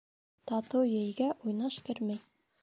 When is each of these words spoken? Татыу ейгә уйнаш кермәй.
Татыу 0.51 0.81
ейгә 0.93 1.29
уйнаш 1.45 1.79
кермәй. 1.91 2.23